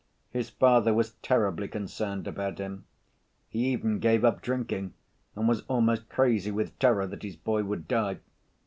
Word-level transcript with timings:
His 0.31 0.49
father 0.49 0.95
was 0.95 1.11
terribly 1.21 1.67
concerned 1.67 2.27
about 2.27 2.57
him. 2.57 2.85
He 3.49 3.67
even 3.67 3.99
gave 3.99 4.25
up 4.25 4.41
drinking 4.41 4.95
and 5.35 5.47
was 5.47 5.61
almost 5.67 6.09
crazy 6.09 6.49
with 6.49 6.79
terror 6.79 7.05
that 7.05 7.21
his 7.21 7.35
boy 7.35 7.63
would 7.65 7.87
die. 7.87 8.17